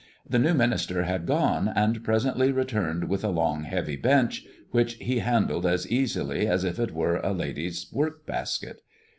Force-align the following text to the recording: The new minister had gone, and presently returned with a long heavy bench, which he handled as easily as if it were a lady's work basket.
The 0.27 0.39
new 0.39 0.55
minister 0.55 1.03
had 1.03 1.27
gone, 1.27 1.67
and 1.75 2.03
presently 2.03 2.51
returned 2.51 3.03
with 3.07 3.23
a 3.23 3.29
long 3.29 3.65
heavy 3.65 3.95
bench, 3.97 4.43
which 4.71 4.95
he 4.95 5.19
handled 5.19 5.67
as 5.67 5.87
easily 5.91 6.47
as 6.47 6.63
if 6.63 6.79
it 6.79 6.91
were 6.91 7.17
a 7.17 7.33
lady's 7.33 7.85
work 7.93 8.25
basket. 8.25 8.81